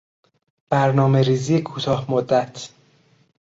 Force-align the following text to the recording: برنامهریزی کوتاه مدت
برنامهریزی 0.69 1.61
کوتاه 1.61 2.11
مدت 2.11 2.69